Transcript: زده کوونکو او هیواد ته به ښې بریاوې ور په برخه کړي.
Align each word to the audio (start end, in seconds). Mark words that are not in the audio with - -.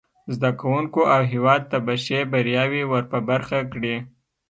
زده 0.35 0.49
کوونکو 0.61 1.01
او 1.15 1.21
هیواد 1.31 1.61
ته 1.71 1.77
به 1.85 1.93
ښې 2.03 2.19
بریاوې 2.31 2.83
ور 2.91 3.03
په 3.11 3.19
برخه 3.29 3.57
کړي. 3.71 3.95